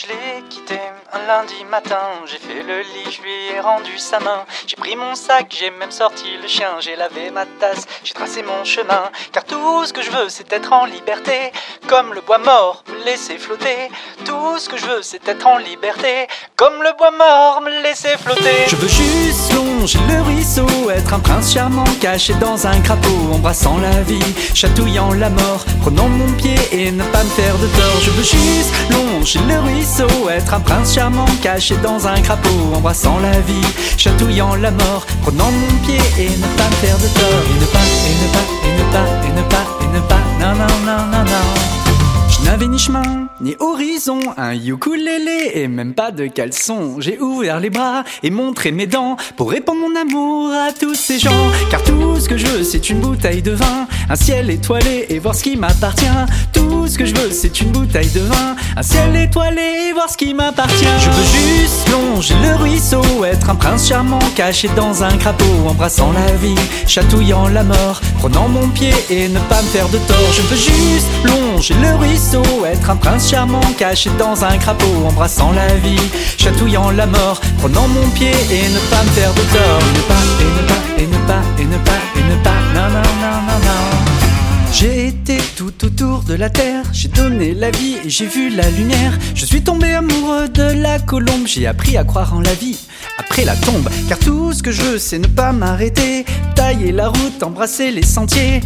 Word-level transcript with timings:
Je 0.00 0.06
l'ai 0.06 0.29
quitté 0.48 0.78
un 1.12 1.26
lundi 1.26 1.64
matin, 1.70 2.00
j'ai 2.26 2.38
fait 2.38 2.62
le 2.62 2.80
lit, 2.80 3.10
je 3.10 3.22
lui 3.22 3.56
ai 3.56 3.60
rendu 3.60 3.98
sa 3.98 4.20
main. 4.20 4.44
J'ai 4.66 4.76
pris 4.76 4.96
mon 4.96 5.14
sac, 5.14 5.54
j'ai 5.58 5.70
même 5.70 5.90
sorti 5.90 6.26
le 6.40 6.46
chien, 6.46 6.68
j'ai 6.80 6.96
lavé 6.96 7.30
ma 7.30 7.46
tasse, 7.46 7.86
j'ai 8.04 8.14
tracé 8.14 8.42
mon 8.42 8.64
chemin. 8.64 9.10
Car 9.32 9.44
tout 9.44 9.84
ce 9.84 9.92
que 9.92 10.02
je 10.02 10.10
veux, 10.10 10.28
c'est 10.28 10.52
être 10.52 10.72
en 10.72 10.86
liberté, 10.86 11.52
comme 11.88 12.14
le 12.14 12.20
bois 12.20 12.38
mort, 12.38 12.84
me 12.88 13.04
laisser 13.04 13.38
flotter. 13.38 13.90
Tout 14.24 14.58
ce 14.58 14.68
que 14.68 14.76
je 14.76 14.86
veux, 14.86 15.02
c'est 15.02 15.26
être 15.28 15.46
en 15.46 15.58
liberté, 15.58 16.28
comme 16.56 16.82
le 16.82 16.96
bois 16.96 17.10
mort, 17.10 17.60
me 17.62 17.82
laisser 17.82 18.16
flotter. 18.16 18.66
Je 18.68 18.76
veux 18.76 18.88
juste 18.88 19.52
longer 19.54 19.98
le 20.08 20.22
ruisseau, 20.22 20.90
être 20.90 21.12
un 21.12 21.20
prince 21.20 21.52
charmant 21.52 21.84
caché 22.00 22.34
dans 22.34 22.66
un 22.66 22.80
crapaud, 22.80 23.32
embrassant 23.34 23.78
la 23.78 24.02
vie, 24.02 24.34
chatouillant 24.54 25.12
la 25.14 25.30
mort, 25.30 25.64
prenant 25.82 26.08
mon 26.08 26.32
pied 26.34 26.56
et 26.72 26.92
ne 26.92 27.04
pas 27.04 27.24
me 27.24 27.30
faire 27.30 27.56
de 27.58 27.66
tort. 27.66 28.00
Je 28.00 28.10
veux 28.10 28.22
juste 28.22 28.72
longer 28.90 29.40
le 29.48 29.58
ruisseau, 29.60 30.29
être 30.34 30.54
un 30.54 30.60
prince 30.60 30.94
charmant 30.94 31.26
caché 31.42 31.76
dans 31.82 32.06
un 32.06 32.20
crapaud, 32.20 32.74
embrassant 32.74 33.18
la 33.20 33.40
vie, 33.40 33.66
chatouillant 33.96 34.54
la 34.56 34.70
mort, 34.70 35.06
prenant 35.22 35.50
mon 35.50 35.86
pied 35.86 36.00
et 36.18 36.30
ne 36.30 36.46
pas 36.56 36.68
me 36.68 36.74
faire 36.76 36.98
de 36.98 37.06
tort. 37.06 37.39
Ni 43.40 43.56
horizon, 43.58 44.20
un 44.36 44.52
ukulélé 44.52 45.52
et 45.54 45.68
même 45.68 45.94
pas 45.94 46.10
de 46.10 46.26
caleçon. 46.26 46.96
J'ai 46.98 47.18
ouvert 47.18 47.60
les 47.60 47.70
bras 47.70 48.04
et 48.22 48.30
montré 48.30 48.70
mes 48.70 48.86
dents 48.86 49.16
pour 49.36 49.50
répandre 49.50 49.80
mon 49.80 49.98
amour 49.98 50.52
à 50.52 50.72
tous 50.72 50.94
ces 50.94 51.18
gens. 51.18 51.50
Car 51.70 51.82
tout 51.82 52.18
ce 52.20 52.28
que 52.28 52.36
je 52.36 52.46
veux, 52.46 52.64
c'est 52.64 52.90
une 52.90 53.00
bouteille 53.00 53.42
de 53.42 53.52
vin, 53.52 53.86
un 54.08 54.16
ciel 54.16 54.50
étoilé 54.50 55.06
et 55.08 55.18
voir 55.18 55.34
ce 55.34 55.42
qui 55.42 55.56
m'appartient. 55.56 56.04
Tout 56.52 56.86
ce 56.86 56.98
que 56.98 57.06
je 57.06 57.14
veux, 57.14 57.30
c'est 57.30 57.60
une 57.60 57.70
bouteille 57.70 58.10
de 58.10 58.20
vin, 58.20 58.56
un 58.76 58.82
ciel 58.82 59.16
étoilé 59.16 59.88
et 59.88 59.92
voir 59.92 60.10
ce 60.10 60.16
qui 60.16 60.34
m'appartient. 60.34 60.84
Je 60.98 61.10
veux 61.10 61.24
juste 61.24 61.88
longer 61.90 62.34
le 62.42 62.56
ruisseau, 62.56 63.02
être 63.24 63.50
un 63.50 63.54
prince 63.54 63.88
charmant 63.88 64.18
caché 64.36 64.68
dans 64.76 65.02
un 65.02 65.16
crapaud, 65.16 65.68
embrassant 65.68 66.12
la 66.12 66.32
vie, 66.36 66.54
chatouillant 66.86 67.48
la 67.48 67.64
mort, 67.64 68.00
prenant 68.18 68.48
mon 68.48 68.68
pied 68.68 68.92
et 69.08 69.28
ne 69.28 69.38
pas 69.40 69.62
me 69.62 69.68
faire 69.68 69.88
de 69.88 69.98
tort. 69.98 70.32
Je 70.32 70.42
veux 70.42 70.56
juste 70.56 71.08
longer 71.24 71.74
le 71.80 71.94
ruisseau, 71.96 72.42
être 72.70 72.90
un 72.90 72.96
prince 72.96 73.30
charmant 73.30 73.60
caché 73.78 74.10
dans 74.18 74.44
un 74.44 74.56
crapaud, 74.58 75.06
embrassant 75.06 75.52
la 75.52 75.74
vie, 75.76 76.10
chatouillant 76.38 76.90
la 76.90 77.06
mort, 77.06 77.40
prenant 77.58 77.88
mon 77.88 78.08
pied 78.10 78.32
et 78.50 78.68
ne 78.68 78.78
pas 78.90 79.02
me 79.02 79.10
faire 79.10 79.32
de 79.34 79.40
tort. 79.40 79.80
Et 79.80 79.96
ne 79.96 80.02
pas, 80.02 80.24
et 80.38 80.46
ne 80.46 80.66
pas, 80.66 80.82
et 81.02 81.06
ne 81.06 81.18
pas, 81.26 81.42
et 81.58 81.64
ne 81.64 81.78
pas, 81.78 82.00
et 82.16 82.22
ne 82.22 82.42
pas, 82.42 82.60
non, 82.74 82.88
non, 82.88 83.02
non, 83.20 83.40
non, 83.46 83.58
non. 83.64 84.10
J'ai 84.72 85.08
été 85.08 85.36
tout 85.56 85.84
autour 85.84 86.22
de 86.22 86.34
la 86.34 86.48
terre, 86.48 86.84
j'ai 86.92 87.08
donné 87.08 87.54
la 87.54 87.70
vie 87.70 87.96
et 88.04 88.08
j'ai 88.08 88.26
vu 88.26 88.50
la 88.50 88.70
lumière. 88.70 89.18
Je 89.34 89.44
suis 89.44 89.62
tombé 89.62 89.92
amoureux 89.92 90.48
de 90.48 90.62
la 90.62 90.98
colombe, 90.98 91.46
j'ai 91.46 91.66
appris 91.66 91.96
à 91.96 92.04
croire 92.04 92.34
en 92.34 92.40
la 92.40 92.54
vie 92.54 92.78
après 93.18 93.44
la 93.44 93.56
tombe. 93.56 93.88
Car 94.08 94.18
tout 94.18 94.52
ce 94.52 94.62
que 94.62 94.70
je 94.70 94.82
veux, 94.82 94.98
c'est 94.98 95.18
ne 95.18 95.26
pas 95.26 95.52
m'arrêter, 95.52 96.24
tailler 96.54 96.92
la 96.92 97.08
route, 97.08 97.42
embrasser 97.42 97.90
les 97.90 98.04
sentiers. 98.04 98.60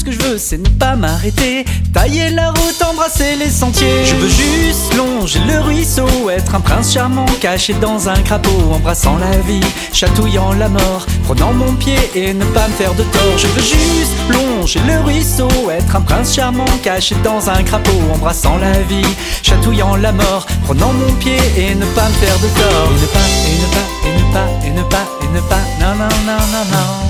Ce 0.00 0.04
que 0.06 0.12
je 0.12 0.18
veux, 0.20 0.38
c'est 0.38 0.56
ne 0.56 0.66
pas 0.66 0.96
m'arrêter, 0.96 1.66
tailler 1.92 2.30
la 2.30 2.52
route, 2.52 2.82
embrasser 2.90 3.36
les 3.36 3.50
sentiers. 3.50 4.06
Je 4.06 4.14
veux 4.14 4.30
juste 4.30 4.94
longer 4.94 5.40
le 5.46 5.60
ruisseau, 5.60 6.08
être 6.30 6.54
un 6.54 6.60
prince 6.60 6.94
charmant 6.94 7.26
caché 7.38 7.74
dans 7.82 8.08
un 8.08 8.18
crapaud, 8.22 8.72
embrassant 8.72 9.18
la 9.18 9.36
vie, 9.40 9.60
chatouillant 9.92 10.54
la 10.54 10.70
mort, 10.70 11.04
prenant 11.24 11.52
mon 11.52 11.74
pied 11.74 11.98
et 12.14 12.32
ne 12.32 12.46
pas 12.46 12.66
me 12.68 12.72
faire 12.72 12.94
de 12.94 13.02
tort. 13.02 13.36
Je 13.36 13.46
veux 13.48 13.60
juste 13.60 14.14
longer 14.30 14.80
le 14.86 15.00
ruisseau, 15.00 15.50
être 15.70 15.94
un 15.94 16.00
prince 16.00 16.34
charmant 16.34 16.64
caché 16.82 17.14
dans 17.22 17.50
un 17.50 17.62
crapaud, 17.62 18.00
embrassant 18.14 18.56
la 18.56 18.80
vie, 18.84 19.14
chatouillant 19.42 19.96
la 19.96 20.12
mort, 20.12 20.46
prenant 20.64 20.94
mon 20.94 21.12
pied 21.16 21.36
et 21.58 21.74
ne 21.74 21.84
pas 21.84 22.08
me 22.08 22.14
faire 22.14 22.38
de 22.38 22.48
tort. 22.58 22.88
Et 22.88 23.02
ne 23.02 23.06
pas, 23.06 23.28
et 23.44 23.58
ne 23.60 23.66
pas, 23.74 23.88
et 24.08 24.12
ne 24.16 24.32
pas, 24.32 24.66
et 24.66 24.70
ne 24.70 24.82
pas, 24.82 25.08
et 25.20 25.28
ne 25.34 25.40
pas, 25.42 25.64
non, 25.78 25.94
non, 25.94 26.08
non, 26.24 26.38
non, 26.52 26.64
non. 26.72 27.09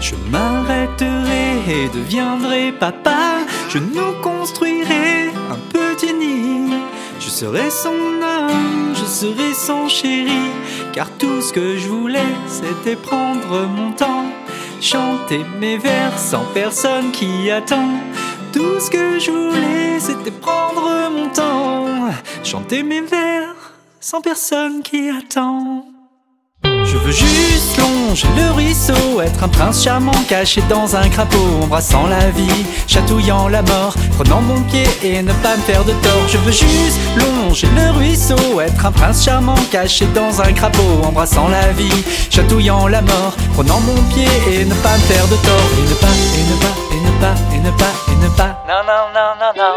Je 0.00 0.14
m'arrêterai 0.30 1.58
et 1.68 1.88
deviendrai 1.88 2.72
papa. 2.72 3.38
Je 3.68 3.78
nous 3.78 4.12
construirai 4.22 5.30
un 5.50 5.58
petit 5.72 6.12
nid. 6.12 6.72
Je 7.18 7.28
serai 7.28 7.70
son 7.70 7.88
homme, 7.90 8.94
je 8.94 9.04
serai 9.04 9.54
son 9.54 9.88
chéri. 9.88 10.50
Car 10.92 11.08
tout 11.18 11.40
ce 11.40 11.52
que 11.52 11.76
je 11.76 11.88
voulais, 11.88 12.34
c'était 12.46 12.96
prendre 12.96 13.66
mon 13.66 13.92
temps. 13.92 14.26
Chanter 14.80 15.44
mes 15.60 15.78
vers 15.78 16.18
sans 16.18 16.44
personne 16.54 17.10
qui 17.12 17.50
attend. 17.50 17.90
Tout 18.52 18.78
ce 18.80 18.90
que 18.90 19.18
je 19.18 19.30
voulais, 19.30 19.98
c'était 19.98 20.30
prendre 20.30 21.10
mon 21.10 21.28
temps. 21.30 21.86
Chanter 22.44 22.82
mes 22.82 23.00
vers 23.00 23.54
sans 24.00 24.20
personne 24.20 24.82
qui 24.82 25.08
attend. 25.08 25.86
Je 26.62 26.96
veux 26.96 27.12
juste 27.12 27.55
longer 27.86 28.28
le 28.36 28.50
ruisseau, 28.52 29.20
être 29.20 29.44
un 29.44 29.48
prince 29.48 29.84
charmant 29.84 30.12
caché 30.28 30.62
dans 30.68 30.96
un 30.96 31.08
crapaud, 31.08 31.62
embrassant 31.62 32.06
la 32.06 32.30
vie, 32.30 32.66
chatouillant 32.86 33.48
la 33.48 33.62
mort, 33.62 33.94
prenant 34.16 34.40
mon 34.40 34.60
pied 34.62 34.86
et 35.02 35.22
ne 35.22 35.32
pas 35.32 35.56
me 35.56 35.62
faire 35.62 35.84
de 35.84 35.92
tort. 35.92 36.28
Je 36.28 36.38
veux 36.38 36.52
juste 36.52 36.98
longer 37.18 37.68
le 37.76 37.90
ruisseau, 37.96 38.60
être 38.60 38.86
un 38.86 38.92
prince 38.92 39.24
charmant 39.24 39.54
caché 39.70 40.06
dans 40.14 40.40
un 40.40 40.52
crapaud, 40.52 41.02
embrassant 41.04 41.48
la 41.48 41.72
vie, 41.72 42.04
chatouillant 42.30 42.86
la 42.88 43.02
mort, 43.02 43.34
prenant 43.54 43.80
mon 43.80 44.00
pied 44.14 44.28
et 44.52 44.64
ne 44.64 44.74
pas 44.74 44.94
me 44.94 45.02
faire 45.02 45.26
de 45.28 45.36
tort. 45.36 45.70
Et 45.78 45.88
ne 45.88 45.94
pas, 45.94 46.14
et 46.38 46.44
ne 46.50 46.56
pas, 46.60 46.74
et 46.92 47.00
ne 47.00 47.10
pas, 47.20 47.34
et 47.54 47.60
ne 47.60 47.70
pas, 47.70 47.94
et 48.12 48.16
ne 48.16 48.28
pas. 48.36 48.64
Non, 48.68 48.82
non, 48.86 49.02
non, 49.14 49.30
non, 49.40 49.52
non. 49.56 49.75